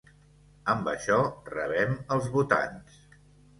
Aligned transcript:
Amb 0.73 0.89
això 0.93 1.19
rebem 1.53 1.95
els 2.17 2.33
votants. 2.39 2.99